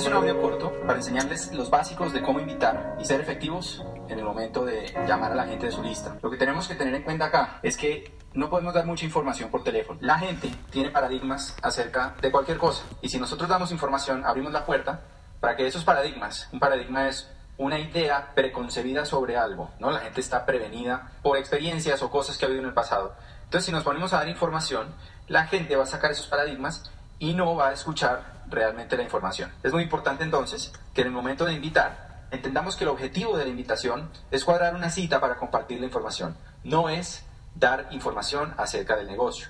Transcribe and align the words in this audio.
Es 0.00 0.06
un 0.06 0.14
audio 0.14 0.40
corto 0.40 0.72
para 0.86 0.96
enseñarles 0.96 1.52
los 1.52 1.68
básicos 1.68 2.14
de 2.14 2.22
cómo 2.22 2.40
invitar 2.40 2.96
y 2.98 3.04
ser 3.04 3.20
efectivos 3.20 3.84
en 4.08 4.18
el 4.18 4.24
momento 4.24 4.64
de 4.64 4.90
llamar 5.06 5.32
a 5.32 5.34
la 5.34 5.44
gente 5.44 5.66
de 5.66 5.72
su 5.72 5.82
lista. 5.82 6.16
Lo 6.22 6.30
que 6.30 6.38
tenemos 6.38 6.66
que 6.66 6.74
tener 6.74 6.94
en 6.94 7.02
cuenta 7.02 7.26
acá 7.26 7.60
es 7.62 7.76
que 7.76 8.16
no 8.32 8.48
podemos 8.48 8.72
dar 8.72 8.86
mucha 8.86 9.04
información 9.04 9.50
por 9.50 9.62
teléfono. 9.62 9.98
La 10.00 10.18
gente 10.18 10.50
tiene 10.70 10.88
paradigmas 10.88 11.54
acerca 11.60 12.14
de 12.18 12.32
cualquier 12.32 12.56
cosa 12.56 12.82
y 13.02 13.10
si 13.10 13.20
nosotros 13.20 13.46
damos 13.46 13.72
información, 13.72 14.24
abrimos 14.24 14.54
la 14.54 14.64
puerta 14.64 15.02
para 15.38 15.54
que 15.54 15.66
esos 15.66 15.84
paradigmas, 15.84 16.48
un 16.50 16.60
paradigma 16.60 17.06
es 17.06 17.30
una 17.58 17.78
idea 17.78 18.32
preconcebida 18.34 19.04
sobre 19.04 19.36
algo, 19.36 19.70
¿no? 19.80 19.90
La 19.90 20.00
gente 20.00 20.22
está 20.22 20.46
prevenida 20.46 21.12
por 21.22 21.36
experiencias 21.36 22.02
o 22.02 22.10
cosas 22.10 22.38
que 22.38 22.46
ha 22.46 22.48
habido 22.48 22.62
en 22.62 22.68
el 22.68 22.74
pasado. 22.74 23.14
Entonces, 23.44 23.66
si 23.66 23.72
nos 23.72 23.84
ponemos 23.84 24.14
a 24.14 24.16
dar 24.16 24.28
información, 24.30 24.94
la 25.28 25.46
gente 25.46 25.76
va 25.76 25.82
a 25.82 25.86
sacar 25.86 26.10
esos 26.10 26.26
paradigmas 26.26 26.90
y 27.18 27.34
no 27.34 27.54
va 27.54 27.68
a 27.68 27.72
escuchar 27.74 28.39
realmente 28.50 28.96
la 28.96 29.02
información. 29.02 29.52
Es 29.62 29.72
muy 29.72 29.82
importante 29.82 30.24
entonces 30.24 30.72
que 30.94 31.02
en 31.02 31.08
el 31.08 31.12
momento 31.12 31.44
de 31.44 31.54
invitar, 31.54 32.26
entendamos 32.30 32.76
que 32.76 32.84
el 32.84 32.90
objetivo 32.90 33.36
de 33.36 33.44
la 33.44 33.50
invitación 33.50 34.10
es 34.30 34.44
cuadrar 34.44 34.74
una 34.74 34.90
cita 34.90 35.20
para 35.20 35.36
compartir 35.36 35.80
la 35.80 35.86
información, 35.86 36.36
no 36.64 36.88
es 36.88 37.24
dar 37.54 37.88
información 37.90 38.54
acerca 38.56 38.96
del 38.96 39.06
negocio. 39.06 39.48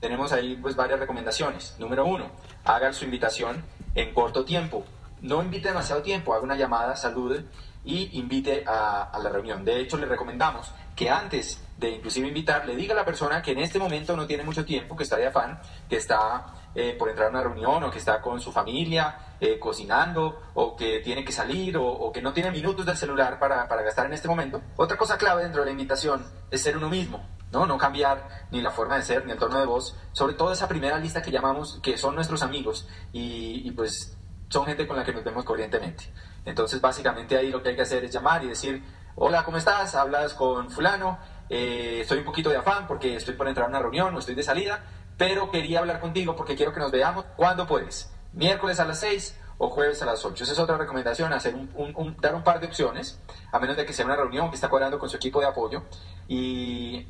Tenemos 0.00 0.32
ahí 0.32 0.56
pues 0.56 0.76
varias 0.76 1.00
recomendaciones. 1.00 1.74
Número 1.78 2.04
uno, 2.04 2.30
haga 2.64 2.92
su 2.92 3.04
invitación 3.04 3.64
en 3.94 4.12
corto 4.12 4.44
tiempo. 4.44 4.84
No 5.22 5.42
invite 5.42 5.68
demasiado 5.68 6.02
tiempo, 6.02 6.34
haga 6.34 6.44
una 6.44 6.56
llamada, 6.56 6.96
salude 6.96 7.44
y 7.84 8.18
invite 8.18 8.64
a, 8.66 9.04
a 9.04 9.18
la 9.18 9.30
reunión. 9.30 9.64
De 9.64 9.80
hecho, 9.80 9.96
le 9.96 10.06
recomendamos 10.06 10.70
que 10.96 11.10
antes 11.10 11.62
de 11.76 11.90
inclusive 11.90 12.26
invitar, 12.28 12.66
le 12.66 12.74
diga 12.74 12.94
a 12.94 12.96
la 12.96 13.04
persona 13.04 13.42
que 13.42 13.52
en 13.52 13.58
este 13.58 13.78
momento 13.78 14.16
no 14.16 14.26
tiene 14.26 14.42
mucho 14.42 14.64
tiempo, 14.64 14.96
que 14.96 15.02
está 15.02 15.16
de 15.16 15.26
afán, 15.26 15.60
que 15.88 15.96
está 15.96 16.46
eh, 16.74 16.96
por 16.98 17.10
entrar 17.10 17.28
a 17.28 17.30
una 17.30 17.42
reunión 17.42 17.84
o 17.84 17.90
que 17.90 17.98
está 17.98 18.20
con 18.20 18.40
su 18.40 18.50
familia 18.50 19.34
eh, 19.40 19.58
cocinando 19.58 20.40
o 20.54 20.74
que 20.74 21.00
tiene 21.00 21.22
que 21.22 21.32
salir 21.32 21.76
o, 21.76 22.10
que 22.10 22.22
no 22.22 22.32
tiene 22.32 22.50
minutos 22.50 22.86
del 22.86 22.96
celular 22.96 23.38
para, 23.38 23.68
para, 23.68 23.82
gastar 23.82 24.06
en 24.06 24.14
este 24.14 24.26
momento. 24.26 24.62
Otra 24.76 24.96
cosa 24.96 25.18
clave 25.18 25.42
dentro 25.42 25.60
de 25.60 25.66
la 25.66 25.72
invitación 25.72 26.24
es 26.50 26.62
ser 26.62 26.78
uno 26.78 26.88
mismo, 26.88 27.26
¿no? 27.52 27.66
No 27.66 27.76
cambiar 27.76 28.46
ni 28.50 28.62
la 28.62 28.70
forma 28.70 28.96
de 28.96 29.02
ser 29.02 29.26
ni 29.26 29.32
el 29.32 29.38
tono 29.38 29.58
de 29.58 29.66
voz, 29.66 29.96
sobre 30.12 30.34
todo 30.34 30.52
esa 30.52 30.68
primera 30.68 30.98
lista 30.98 31.20
que 31.20 31.30
llamamos 31.30 31.78
que 31.82 31.98
son 31.98 32.14
nuestros 32.14 32.42
amigos 32.42 32.88
y, 33.12 33.68
y 33.68 33.70
pues 33.72 34.16
son 34.48 34.64
gente 34.64 34.86
con 34.86 34.96
la 34.96 35.04
que 35.04 35.12
nos 35.12 35.24
vemos 35.24 35.44
corrientemente. 35.44 36.04
Entonces 36.46 36.80
básicamente 36.80 37.36
ahí 37.36 37.50
lo 37.50 37.62
que 37.62 37.70
hay 37.70 37.76
que 37.76 37.82
hacer 37.82 38.04
es 38.04 38.12
llamar 38.12 38.44
y 38.44 38.48
decir, 38.48 38.82
hola, 39.16 39.44
¿cómo 39.44 39.56
estás? 39.56 39.94
Hablas 39.94 40.34
con 40.34 40.70
fulano, 40.70 41.18
eh, 41.48 42.00
estoy 42.02 42.18
un 42.18 42.24
poquito 42.24 42.50
de 42.50 42.56
afán 42.56 42.86
porque 42.86 43.16
estoy 43.16 43.34
por 43.34 43.48
entrar 43.48 43.66
a 43.66 43.68
una 43.70 43.80
reunión 43.80 44.14
o 44.14 44.18
estoy 44.18 44.34
de 44.34 44.42
salida, 44.42 44.84
pero 45.16 45.50
quería 45.50 45.80
hablar 45.80 46.00
contigo 46.00 46.36
porque 46.36 46.54
quiero 46.54 46.72
que 46.72 46.80
nos 46.80 46.92
veamos. 46.92 47.24
¿Cuándo 47.36 47.66
puedes? 47.66 48.12
¿Miércoles 48.32 48.78
a 48.78 48.84
las 48.84 49.00
6 49.00 49.38
o 49.58 49.70
jueves 49.70 50.02
a 50.02 50.06
las 50.06 50.24
8? 50.24 50.44
Esa 50.44 50.52
es 50.52 50.58
otra 50.58 50.76
recomendación, 50.76 51.32
hacer 51.32 51.54
un, 51.54 52.16
dar 52.20 52.34
un 52.34 52.44
par 52.44 52.60
de 52.60 52.66
opciones, 52.66 53.18
a 53.50 53.58
menos 53.58 53.76
de 53.76 53.86
que 53.86 53.92
sea 53.92 54.04
una 54.04 54.16
reunión 54.16 54.50
que 54.50 54.56
está 54.56 54.68
cuadrando 54.68 54.98
con 54.98 55.08
su 55.08 55.16
equipo 55.16 55.40
de 55.40 55.46
apoyo. 55.46 55.82
Y, 56.28 57.06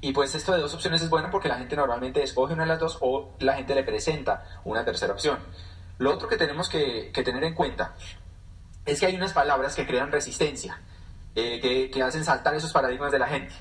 y 0.00 0.12
pues 0.12 0.34
esto 0.34 0.52
de 0.52 0.60
dos 0.60 0.72
opciones 0.72 1.02
es 1.02 1.10
bueno 1.10 1.28
porque 1.30 1.48
la 1.48 1.56
gente 1.56 1.74
normalmente 1.74 2.22
escoge 2.22 2.54
una 2.54 2.62
de 2.62 2.68
las 2.68 2.78
dos 2.78 2.98
o 3.00 3.34
la 3.40 3.54
gente 3.54 3.74
le 3.74 3.82
presenta 3.82 4.44
una 4.64 4.84
tercera 4.84 5.12
opción. 5.12 5.38
Lo 5.98 6.14
otro 6.14 6.28
que 6.28 6.36
tenemos 6.36 6.68
que, 6.68 7.10
tener 7.12 7.44
en 7.44 7.54
cuenta 7.54 7.94
es 8.86 9.00
que 9.00 9.06
hay 9.06 9.16
unas 9.16 9.34
palabras 9.34 9.74
que 9.74 9.86
crean 9.86 10.10
resistencia, 10.10 10.80
eh, 11.34 11.90
que, 11.92 12.02
hacen 12.02 12.24
saltar 12.24 12.54
esos 12.54 12.72
paradigmas 12.72 13.12
de 13.12 13.18
la 13.18 13.28
gente. 13.28 13.54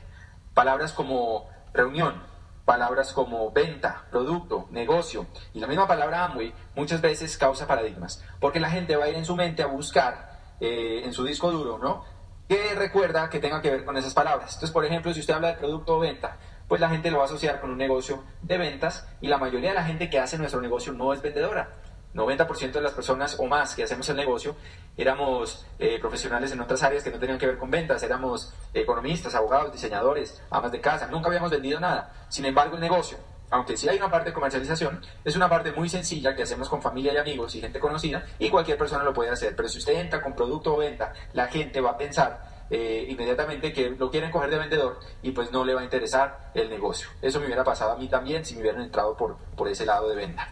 Palabras 0.53 0.93
como 0.93 1.49
reunión, 1.73 2.21
palabras 2.65 3.13
como 3.13 3.51
venta, 3.51 4.05
producto, 4.11 4.67
negocio 4.71 5.27
y 5.53 5.59
la 5.59 5.67
misma 5.67 5.87
palabra 5.87 6.25
Amway 6.25 6.53
muchas 6.75 7.01
veces 7.01 7.37
causa 7.37 7.67
paradigmas, 7.67 8.23
porque 8.39 8.59
la 8.59 8.69
gente 8.69 8.95
va 8.95 9.05
a 9.05 9.09
ir 9.09 9.15
en 9.15 9.25
su 9.25 9.35
mente 9.35 9.63
a 9.63 9.67
buscar 9.67 10.55
eh, 10.59 11.01
en 11.05 11.13
su 11.13 11.23
disco 11.23 11.51
duro, 11.51 11.77
¿no? 11.77 12.03
¿Qué 12.47 12.73
recuerda 12.75 13.29
que 13.29 13.39
tenga 13.39 13.61
que 13.61 13.69
ver 13.69 13.85
con 13.85 13.95
esas 13.95 14.13
palabras? 14.13 14.55
Entonces, 14.55 14.71
por 14.71 14.83
ejemplo, 14.83 15.13
si 15.13 15.19
usted 15.19 15.35
habla 15.35 15.49
de 15.49 15.57
producto 15.57 15.97
o 15.97 15.99
venta, 15.99 16.37
pues 16.67 16.81
la 16.81 16.89
gente 16.89 17.11
lo 17.11 17.17
va 17.17 17.23
a 17.23 17.25
asociar 17.25 17.61
con 17.61 17.71
un 17.71 17.77
negocio 17.77 18.23
de 18.41 18.57
ventas 18.57 19.07
y 19.21 19.27
la 19.27 19.37
mayoría 19.37 19.69
de 19.69 19.75
la 19.75 19.83
gente 19.83 20.09
que 20.09 20.19
hace 20.19 20.37
nuestro 20.37 20.59
negocio 20.59 20.93
no 20.93 21.13
es 21.13 21.21
vendedora. 21.21 21.69
90% 22.13 22.71
de 22.71 22.81
las 22.81 22.93
personas 22.93 23.37
o 23.39 23.45
más 23.45 23.75
que 23.75 23.83
hacemos 23.83 24.09
el 24.09 24.15
negocio 24.15 24.55
éramos 24.97 25.65
eh, 25.77 25.97
profesionales 25.99 26.51
en 26.51 26.59
otras 26.59 26.83
áreas 26.83 27.03
que 27.03 27.11
no 27.11 27.19
tenían 27.19 27.37
que 27.37 27.45
ver 27.45 27.57
con 27.57 27.71
ventas, 27.71 28.03
éramos 28.03 28.53
economistas, 28.73 29.33
abogados, 29.35 29.71
diseñadores, 29.71 30.41
amas 30.49 30.71
de 30.71 30.81
casa, 30.81 31.07
nunca 31.07 31.27
habíamos 31.27 31.51
vendido 31.51 31.79
nada. 31.79 32.11
Sin 32.27 32.45
embargo, 32.45 32.75
el 32.75 32.81
negocio, 32.81 33.17
aunque 33.49 33.77
sí 33.77 33.87
hay 33.87 33.97
una 33.97 34.11
parte 34.11 34.29
de 34.29 34.33
comercialización, 34.33 35.01
es 35.23 35.35
una 35.35 35.47
parte 35.47 35.71
muy 35.71 35.87
sencilla 35.87 36.35
que 36.35 36.43
hacemos 36.43 36.67
con 36.67 36.81
familia 36.81 37.13
y 37.13 37.17
amigos 37.17 37.55
y 37.55 37.61
gente 37.61 37.79
conocida 37.79 38.25
y 38.39 38.49
cualquier 38.49 38.77
persona 38.77 39.03
lo 39.03 39.13
puede 39.13 39.29
hacer. 39.29 39.55
Pero 39.55 39.69
si 39.69 39.77
usted 39.77 39.93
entra 39.93 40.21
con 40.21 40.35
producto 40.35 40.73
o 40.73 40.77
venta, 40.77 41.13
la 41.33 41.47
gente 41.47 41.79
va 41.79 41.91
a 41.91 41.97
pensar 41.97 42.65
eh, 42.69 43.07
inmediatamente 43.09 43.71
que 43.71 43.89
lo 43.91 44.11
quieren 44.11 44.31
coger 44.31 44.49
de 44.49 44.59
vendedor 44.59 44.99
y 45.23 45.31
pues 45.31 45.51
no 45.51 45.63
le 45.63 45.73
va 45.73 45.81
a 45.81 45.83
interesar 45.85 46.51
el 46.53 46.69
negocio. 46.69 47.07
Eso 47.21 47.39
me 47.39 47.45
hubiera 47.45 47.63
pasado 47.63 47.93
a 47.93 47.95
mí 47.95 48.09
también 48.09 48.45
si 48.45 48.55
me 48.55 48.61
hubieran 48.61 48.81
entrado 48.81 49.15
por, 49.15 49.37
por 49.55 49.69
ese 49.69 49.85
lado 49.85 50.09
de 50.09 50.15
venta. 50.15 50.49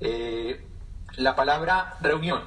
Eh, 0.00 0.66
la 1.16 1.34
palabra 1.36 1.96
reunión, 2.00 2.42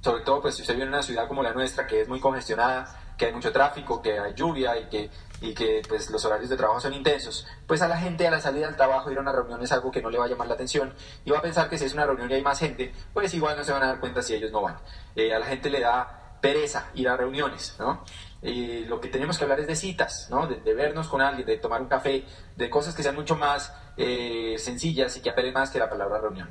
sobre 0.00 0.22
todo 0.22 0.40
pues 0.40 0.54
si 0.54 0.62
usted 0.62 0.74
vive 0.74 0.84
en 0.84 0.90
una 0.90 1.02
ciudad 1.02 1.26
como 1.28 1.42
la 1.42 1.52
nuestra, 1.52 1.86
que 1.86 2.02
es 2.02 2.08
muy 2.08 2.20
congestionada, 2.20 3.14
que 3.16 3.26
hay 3.26 3.32
mucho 3.32 3.52
tráfico, 3.52 4.00
que 4.00 4.18
hay 4.18 4.32
lluvia 4.34 4.78
y 4.78 4.84
que, 4.88 5.10
y 5.40 5.52
que 5.52 5.82
pues, 5.88 6.08
los 6.10 6.24
horarios 6.24 6.48
de 6.48 6.56
trabajo 6.56 6.80
son 6.80 6.94
intensos, 6.94 7.46
pues 7.66 7.82
a 7.82 7.88
la 7.88 7.98
gente 7.98 8.26
a 8.26 8.30
la 8.30 8.40
salida 8.40 8.66
del 8.66 8.76
trabajo 8.76 9.10
ir 9.10 9.18
a 9.18 9.20
una 9.20 9.32
reunión 9.32 9.60
es 9.62 9.72
algo 9.72 9.90
que 9.90 10.00
no 10.00 10.08
le 10.08 10.18
va 10.18 10.26
a 10.26 10.28
llamar 10.28 10.46
la 10.46 10.54
atención 10.54 10.94
y 11.24 11.30
va 11.30 11.38
a 11.38 11.42
pensar 11.42 11.68
que 11.68 11.76
si 11.76 11.84
es 11.84 11.94
una 11.94 12.06
reunión 12.06 12.30
y 12.30 12.34
hay 12.34 12.42
más 12.42 12.58
gente, 12.60 12.92
pues 13.12 13.34
igual 13.34 13.56
no 13.56 13.64
se 13.64 13.72
van 13.72 13.82
a 13.82 13.86
dar 13.86 14.00
cuenta 14.00 14.22
si 14.22 14.34
ellos 14.34 14.52
no 14.52 14.62
van. 14.62 14.78
Eh, 15.16 15.34
a 15.34 15.38
la 15.40 15.46
gente 15.46 15.68
le 15.68 15.80
da 15.80 16.38
pereza 16.40 16.90
ir 16.94 17.08
a 17.08 17.16
reuniones, 17.16 17.74
¿no? 17.78 18.04
Y 18.40 18.84
lo 18.84 19.00
que 19.00 19.08
tenemos 19.08 19.36
que 19.36 19.44
hablar 19.44 19.58
es 19.58 19.66
de 19.66 19.74
citas, 19.74 20.28
¿no? 20.30 20.46
De, 20.46 20.74
vernos 20.74 21.08
con 21.08 21.20
alguien, 21.20 21.44
de 21.44 21.56
tomar 21.58 21.82
un 21.82 21.88
café, 21.88 22.24
de 22.54 22.70
cosas 22.70 22.94
que 22.94 23.02
sean 23.02 23.16
mucho 23.16 23.34
más 23.34 23.72
eh, 23.96 24.54
sencillas 24.58 25.16
y 25.16 25.20
que 25.20 25.30
apelen 25.30 25.52
más 25.52 25.70
que 25.70 25.80
la 25.80 25.90
palabra 25.90 26.20
reunión. 26.20 26.48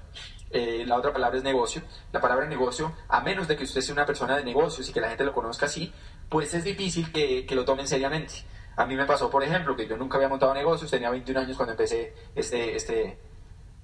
Eh, 0.50 0.86
la 0.88 0.96
otra 0.96 1.12
palabra 1.12 1.38
es 1.38 1.44
negocio. 1.44 1.82
La 2.12 2.22
palabra 2.22 2.46
negocio, 2.48 2.94
a 3.10 3.22
menos 3.22 3.48
de 3.48 3.58
que 3.58 3.64
usted 3.64 3.82
sea 3.82 3.94
una 3.94 4.06
persona 4.06 4.38
de 4.38 4.44
negocios 4.44 4.88
y 4.90 4.94
que 4.94 5.02
la 5.02 5.10
gente 5.10 5.24
lo 5.24 5.34
conozca 5.34 5.66
así, 5.66 5.92
pues 6.30 6.54
es 6.54 6.64
difícil 6.64 7.12
que, 7.12 7.46
que 7.46 7.56
lo 7.56 7.66
tomen 7.66 7.88
seriamente. 7.88 8.46
A 8.78 8.86
mí 8.86 8.96
me 8.96 9.06
pasó, 9.06 9.30
por 9.30 9.44
ejemplo, 9.44 9.76
que 9.76 9.88
yo 9.88 9.98
nunca 9.98 10.18
había 10.18 10.30
montado 10.30 10.54
negocios, 10.54 10.92
tenía 10.92 11.10
21 11.10 11.40
años 11.40 11.58
cuando 11.58 11.72
empecé 11.72 12.14
este, 12.36 12.76
este, 12.76 13.18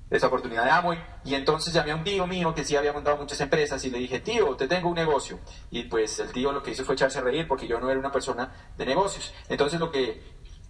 esta 0.10 0.28
oportunidad 0.28 0.66
de 0.66 0.70
Amway, 0.70 1.04
y 1.26 1.34
entonces 1.34 1.74
llamé 1.74 1.92
a 1.92 1.96
un 1.96 2.04
tío 2.04 2.28
mío 2.28 2.54
que 2.54 2.64
sí 2.64 2.76
había 2.76 2.94
montado 2.94 3.18
muchas 3.18 3.42
empresas 3.42 3.84
y 3.86 3.90
le 3.90 3.98
dije, 3.98 4.20
tío, 4.20 4.56
te 4.56 4.68
tengo 4.68 4.90
un 4.90 4.96
negocio. 4.96 5.40
Y 5.72 5.84
pues 5.86 6.20
el 6.20 6.32
tío 6.32 6.52
lo 6.52 6.62
que 6.62 6.72
hizo 6.72 6.86
fue 6.86 6.94
echarse 6.94 7.18
a 7.18 7.22
reír 7.22 7.48
porque 7.48 7.68
yo 7.68 7.80
no 7.80 7.90
era 7.90 8.00
una 8.00 8.12
persona 8.12 8.54
de 8.78 8.86
negocios. 8.86 9.34
Entonces 9.50 9.80
lo 9.80 9.92
que 9.92 10.22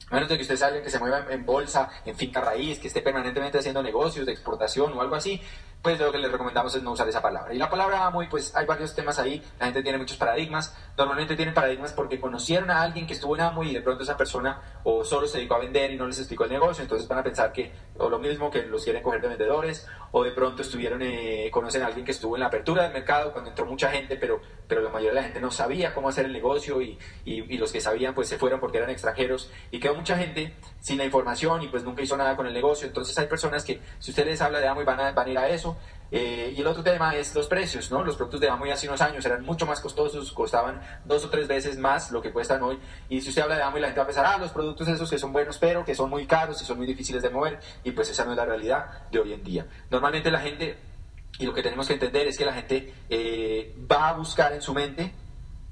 a 0.09 0.15
menos 0.15 0.29
de 0.29 0.35
que 0.35 0.43
usted 0.43 0.57
salga, 0.57 0.81
que 0.81 0.89
se 0.89 0.99
mueva 0.99 1.25
en 1.29 1.45
bolsa, 1.45 1.89
en 2.05 2.15
finca 2.15 2.39
raíz, 2.39 2.79
que 2.79 2.87
esté 2.87 3.01
permanentemente 3.01 3.57
haciendo 3.57 3.81
negocios 3.81 4.25
de 4.25 4.31
exportación 4.31 4.93
o 4.93 5.01
algo 5.01 5.15
así, 5.15 5.41
pues 5.83 5.99
lo 5.99 6.13
que 6.13 6.17
les 6.17 6.31
recomendamos 6.31 6.73
es 6.75 6.81
no 6.81 6.93
usar 6.93 7.09
esa 7.09 7.21
palabra. 7.21 7.53
Y 7.53 7.57
la 7.57 7.69
palabra 7.69 8.09
muy, 8.09 8.27
pues 8.27 8.55
hay 8.55 8.65
varios 8.65 8.95
temas 8.95 9.19
ahí, 9.19 9.43
la 9.59 9.65
gente 9.65 9.83
tiene 9.83 9.97
muchos 9.97 10.15
paradigmas, 10.15 10.73
normalmente 10.97 11.35
tienen 11.35 11.53
paradigmas 11.53 11.91
porque 11.91 12.21
conocieron 12.21 12.71
a 12.71 12.81
alguien 12.81 13.05
que 13.05 13.11
estuvo 13.11 13.35
en 13.35 13.41
Amo 13.41 13.63
y 13.63 13.73
de 13.73 13.81
pronto 13.81 14.03
esa 14.03 14.15
persona 14.15 14.61
o 14.85 15.03
solo 15.03 15.27
se 15.27 15.39
dedicó 15.39 15.55
a 15.55 15.59
vender 15.59 15.91
y 15.91 15.97
no 15.97 16.07
les 16.07 16.19
explicó 16.19 16.45
el 16.45 16.51
negocio, 16.51 16.83
entonces 16.83 17.05
van 17.05 17.19
a 17.19 17.23
pensar 17.23 17.51
que, 17.51 17.73
o 17.97 18.09
lo 18.09 18.17
mismo, 18.17 18.49
que 18.49 18.63
los 18.63 18.81
quieren 18.81 19.03
coger 19.03 19.21
de 19.21 19.27
vendedores, 19.27 19.85
o 20.11 20.23
de 20.23 20.31
pronto 20.31 20.61
estuvieron, 20.61 21.01
eh, 21.01 21.49
conocen 21.51 21.81
a 21.81 21.87
alguien 21.87 22.05
que 22.05 22.11
estuvo 22.11 22.37
en 22.37 22.41
la 22.41 22.47
apertura 22.47 22.83
del 22.83 22.93
mercado 22.93 23.33
cuando 23.33 23.49
entró 23.49 23.65
mucha 23.65 23.91
gente, 23.91 24.15
pero, 24.15 24.39
pero 24.67 24.81
la 24.81 24.89
mayoría 24.89 25.09
de 25.09 25.15
la 25.15 25.23
gente 25.23 25.41
no 25.41 25.51
sabía 25.51 25.93
cómo 25.93 26.07
hacer 26.07 26.25
el 26.25 26.31
negocio 26.33 26.81
y, 26.81 26.97
y, 27.25 27.53
y 27.53 27.57
los 27.57 27.73
que 27.73 27.81
sabían 27.81 28.13
pues 28.13 28.29
se 28.29 28.37
fueron 28.37 28.61
porque 28.61 28.77
eran 28.77 28.89
extranjeros 28.89 29.51
y 29.71 29.79
quedó 29.79 29.95
mucha 29.95 30.17
gente 30.17 30.53
sin 30.79 30.97
la 30.97 31.05
información 31.05 31.63
y 31.63 31.67
pues 31.67 31.83
nunca 31.83 32.03
hizo 32.03 32.15
nada 32.15 32.37
con 32.37 32.47
el 32.47 32.53
negocio, 32.53 32.87
entonces 32.87 33.17
hay 33.17 33.27
personas 33.27 33.65
que 33.65 33.81
si 33.99 34.11
usted 34.11 34.25
les 34.25 34.39
habla 34.41 34.59
de 34.59 34.67
Amo 34.67 34.81
y 34.81 34.85
van 34.85 34.99
a, 34.99 35.11
van 35.11 35.27
a 35.27 35.31
ir 35.31 35.37
a 35.37 35.49
eso, 35.49 35.72
eh, 36.15 36.53
y 36.55 36.61
el 36.61 36.67
otro 36.67 36.83
tema 36.83 37.15
es 37.15 37.33
los 37.33 37.47
precios, 37.47 37.89
¿no? 37.89 38.03
Los 38.03 38.15
productos 38.15 38.39
de 38.39 38.47
Amway 38.47 38.69
hace 38.69 38.87
unos 38.87 39.01
años 39.01 39.25
eran 39.25 39.43
mucho 39.43 39.65
más 39.65 39.81
costosos, 39.81 40.31
costaban 40.31 40.79
dos 41.05 41.25
o 41.25 41.29
tres 41.31 41.47
veces 41.47 41.75
más 41.79 42.11
lo 42.11 42.21
que 42.21 42.31
cuestan 42.31 42.61
hoy. 42.61 42.77
Y 43.09 43.19
si 43.19 43.29
usted 43.29 43.41
habla 43.41 43.57
de 43.57 43.63
Amway, 43.63 43.81
la 43.81 43.87
gente 43.87 43.99
va 43.99 44.03
a 44.03 44.05
pensar, 44.05 44.25
ah, 44.27 44.37
los 44.37 44.51
productos 44.51 44.87
esos 44.87 45.09
que 45.09 45.17
son 45.17 45.33
buenos, 45.33 45.57
pero 45.57 45.83
que 45.83 45.95
son 45.95 46.11
muy 46.11 46.27
caros 46.27 46.61
y 46.61 46.65
son 46.65 46.77
muy 46.77 46.85
difíciles 46.85 47.23
de 47.23 47.31
mover. 47.31 47.59
Y 47.83 47.93
pues 47.93 48.11
esa 48.11 48.25
no 48.25 48.31
es 48.31 48.37
la 48.37 48.45
realidad 48.45 49.09
de 49.09 49.19
hoy 49.21 49.33
en 49.33 49.43
día. 49.43 49.65
Normalmente 49.89 50.29
la 50.29 50.39
gente, 50.39 50.77
y 51.39 51.47
lo 51.47 51.53
que 51.55 51.63
tenemos 51.63 51.87
que 51.87 51.93
entender 51.93 52.27
es 52.27 52.37
que 52.37 52.45
la 52.45 52.53
gente 52.53 52.93
eh, 53.09 53.75
va 53.91 54.09
a 54.09 54.13
buscar 54.13 54.53
en 54.53 54.61
su 54.61 54.71
mente 54.75 55.11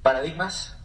paradigmas 0.02 0.76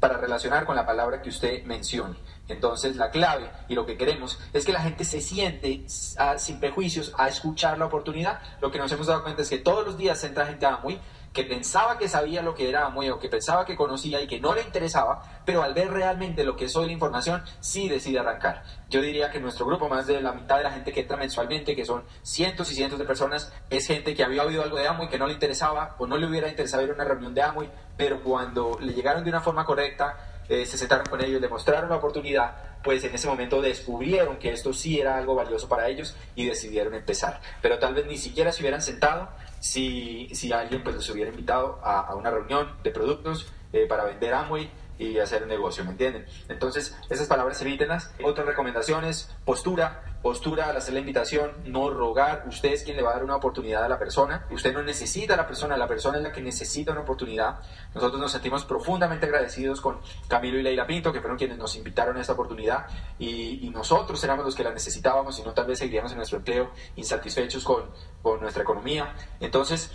para 0.00 0.16
relacionar 0.16 0.64
con 0.64 0.76
la 0.76 0.86
palabra 0.86 1.20
que 1.22 1.28
usted 1.28 1.64
mencione. 1.64 2.16
Entonces 2.48 2.96
la 2.96 3.10
clave 3.10 3.50
y 3.68 3.74
lo 3.74 3.84
que 3.84 3.96
queremos 3.96 4.38
es 4.52 4.64
que 4.64 4.72
la 4.72 4.80
gente 4.80 5.04
se 5.04 5.20
siente 5.20 5.84
sin 5.88 6.60
prejuicios 6.60 7.12
a 7.18 7.28
escuchar 7.28 7.78
la 7.78 7.86
oportunidad. 7.86 8.40
Lo 8.60 8.70
que 8.70 8.78
nos 8.78 8.90
hemos 8.92 9.06
dado 9.06 9.22
cuenta 9.22 9.42
es 9.42 9.50
que 9.50 9.58
todos 9.58 9.84
los 9.84 9.98
días 9.98 10.22
entra 10.24 10.46
gente 10.46 10.64
a 10.66 10.78
muy 10.78 10.98
que 11.32 11.44
pensaba 11.44 11.98
que 11.98 12.08
sabía 12.08 12.42
lo 12.42 12.54
que 12.54 12.68
era 12.68 12.86
Amway 12.86 13.10
o 13.10 13.18
que 13.18 13.28
pensaba 13.28 13.64
que 13.64 13.76
conocía 13.76 14.20
y 14.20 14.26
que 14.26 14.40
no 14.40 14.54
le 14.54 14.62
interesaba, 14.62 15.40
pero 15.44 15.62
al 15.62 15.74
ver 15.74 15.90
realmente 15.90 16.44
lo 16.44 16.56
que 16.56 16.66
es 16.66 16.76
hoy 16.76 16.86
la 16.86 16.92
información, 16.92 17.42
sí 17.60 17.88
decide 17.88 18.18
arrancar. 18.18 18.62
Yo 18.88 19.00
diría 19.00 19.30
que 19.30 19.40
nuestro 19.40 19.66
grupo, 19.66 19.88
más 19.88 20.06
de 20.06 20.20
la 20.20 20.32
mitad 20.32 20.56
de 20.56 20.64
la 20.64 20.70
gente 20.70 20.92
que 20.92 21.00
entra 21.00 21.16
mensualmente, 21.16 21.76
que 21.76 21.84
son 21.84 22.02
cientos 22.22 22.70
y 22.72 22.74
cientos 22.74 22.98
de 22.98 23.04
personas, 23.04 23.52
es 23.70 23.86
gente 23.86 24.14
que 24.14 24.24
había 24.24 24.44
oído 24.44 24.62
algo 24.62 24.78
de 24.78 24.88
Amway 24.88 25.08
que 25.08 25.18
no 25.18 25.26
le 25.26 25.34
interesaba 25.34 25.96
o 25.98 26.06
no 26.06 26.16
le 26.16 26.26
hubiera 26.26 26.48
interesado 26.48 26.82
ir 26.82 26.90
a 26.90 26.94
una 26.94 27.04
reunión 27.04 27.34
de 27.34 27.42
Amway, 27.42 27.70
pero 27.96 28.22
cuando 28.22 28.78
le 28.80 28.92
llegaron 28.92 29.22
de 29.22 29.30
una 29.30 29.40
forma 29.40 29.64
correcta, 29.64 30.16
eh, 30.48 30.64
se 30.64 30.78
sentaron 30.78 31.04
con 31.06 31.22
ellos, 31.22 31.40
le 31.40 31.48
mostraron 31.48 31.90
la 31.90 31.96
oportunidad, 31.96 32.56
pues 32.82 33.04
en 33.04 33.14
ese 33.14 33.28
momento 33.28 33.60
descubrieron 33.60 34.38
que 34.38 34.50
esto 34.50 34.72
sí 34.72 34.98
era 34.98 35.16
algo 35.16 35.34
valioso 35.34 35.68
para 35.68 35.88
ellos 35.88 36.16
y 36.34 36.46
decidieron 36.46 36.94
empezar. 36.94 37.40
Pero 37.60 37.78
tal 37.78 37.94
vez 37.94 38.06
ni 38.06 38.16
siquiera 38.16 38.50
se 38.50 38.62
hubieran 38.62 38.80
sentado 38.80 39.28
si, 39.60 40.28
si 40.32 40.52
alguien 40.52 40.82
pues 40.82 40.96
los 40.96 41.10
hubiera 41.10 41.30
invitado 41.30 41.78
a, 41.82 42.00
a 42.00 42.14
una 42.14 42.30
reunión 42.30 42.68
de 42.82 42.90
productos 42.90 43.46
eh, 43.72 43.86
para 43.86 44.04
vender 44.04 44.34
Amway 44.34 44.70
y 44.98 45.18
hacer 45.18 45.42
un 45.42 45.48
negocio, 45.48 45.84
¿me 45.84 45.92
entienden? 45.92 46.26
Entonces, 46.48 46.96
esas 47.08 47.26
palabras 47.26 47.60
evítenlas. 47.62 48.12
Otras 48.22 48.46
recomendaciones, 48.46 49.30
postura, 49.44 50.02
postura 50.22 50.68
al 50.68 50.76
hacer 50.76 50.94
la 50.94 51.00
invitación, 51.00 51.52
no 51.64 51.90
rogar, 51.90 52.44
usted 52.48 52.72
es 52.72 52.82
quien 52.82 52.96
le 52.96 53.02
va 53.02 53.10
a 53.10 53.14
dar 53.14 53.24
una 53.24 53.36
oportunidad 53.36 53.84
a 53.84 53.88
la 53.88 53.98
persona, 53.98 54.46
usted 54.50 54.72
no 54.72 54.82
necesita 54.82 55.34
a 55.34 55.36
la 55.36 55.46
persona, 55.46 55.76
la 55.76 55.86
persona 55.86 56.18
es 56.18 56.24
la 56.24 56.32
que 56.32 56.40
necesita 56.40 56.92
una 56.92 57.02
oportunidad. 57.02 57.60
Nosotros 57.94 58.20
nos 58.20 58.32
sentimos 58.32 58.64
profundamente 58.64 59.26
agradecidos 59.26 59.80
con 59.80 60.00
Camilo 60.26 60.58
y 60.58 60.62
Leila 60.62 60.86
Pinto, 60.86 61.12
que 61.12 61.20
fueron 61.20 61.38
quienes 61.38 61.58
nos 61.58 61.76
invitaron 61.76 62.16
a 62.16 62.20
esta 62.20 62.32
oportunidad, 62.32 62.86
y, 63.18 63.66
y 63.66 63.70
nosotros 63.70 64.22
éramos 64.24 64.44
los 64.44 64.56
que 64.56 64.64
la 64.64 64.72
necesitábamos, 64.72 65.38
y 65.38 65.42
no 65.42 65.52
tal 65.52 65.66
vez 65.66 65.78
seguiríamos 65.78 66.10
en 66.12 66.18
nuestro 66.18 66.38
empleo 66.38 66.70
insatisfechos 66.96 67.64
con, 67.64 67.84
con 68.22 68.40
nuestra 68.40 68.62
economía. 68.62 69.14
Entonces, 69.40 69.90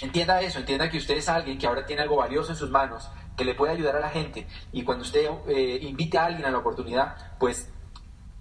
Entienda 0.00 0.40
eso, 0.42 0.60
entienda 0.60 0.88
que 0.88 0.98
usted 0.98 1.16
es 1.16 1.28
alguien 1.28 1.58
que 1.58 1.66
ahora 1.66 1.84
tiene 1.84 2.02
algo 2.02 2.14
valioso 2.14 2.52
en 2.52 2.56
sus 2.56 2.70
manos, 2.70 3.10
que 3.38 3.44
le 3.44 3.54
puede 3.54 3.72
ayudar 3.72 3.96
a 3.96 4.00
la 4.00 4.10
gente. 4.10 4.46
Y 4.72 4.82
cuando 4.82 5.04
usted 5.04 5.30
eh, 5.46 5.78
invite 5.80 6.18
a 6.18 6.26
alguien 6.26 6.44
a 6.44 6.50
la 6.50 6.58
oportunidad, 6.58 7.16
pues 7.38 7.70